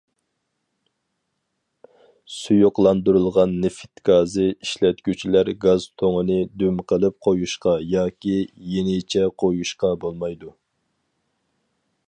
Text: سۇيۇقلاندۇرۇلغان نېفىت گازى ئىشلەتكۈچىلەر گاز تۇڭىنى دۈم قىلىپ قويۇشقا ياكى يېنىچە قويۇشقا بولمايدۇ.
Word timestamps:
سۇيۇقلاندۇرۇلغان 2.35 3.53
نېفىت 3.65 4.01
گازى 4.09 4.47
ئىشلەتكۈچىلەر 4.55 5.51
گاز 5.67 5.85
تۇڭىنى 6.03 6.39
دۈم 6.63 6.83
قىلىپ 6.93 7.19
قويۇشقا 7.27 7.75
ياكى 7.91 8.39
يېنىچە 8.77 9.29
قويۇشقا 9.45 9.93
بولمايدۇ. 10.07 10.55